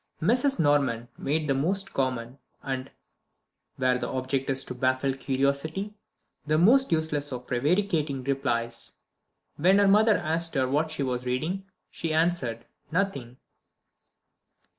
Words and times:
Mrs. 0.19 0.59
Norman 0.59 1.09
made 1.15 1.47
the 1.47 1.53
most 1.53 1.93
common, 1.93 2.39
and 2.63 2.89
where 3.75 3.99
the 3.99 4.09
object 4.09 4.49
is 4.49 4.63
to 4.63 4.73
baffle 4.73 5.13
curiosity 5.13 5.93
the 6.43 6.57
most 6.57 6.91
useless 6.91 7.31
of 7.31 7.45
prevaricating 7.45 8.23
replies. 8.23 8.93
When 9.57 9.77
her 9.77 9.87
mother 9.87 10.17
asked 10.17 10.55
her 10.55 10.67
what 10.67 10.89
she 10.89 11.03
was 11.03 11.27
reading 11.27 11.67
she 11.91 12.15
answered: 12.15 12.65
"Nothing." 12.91 13.37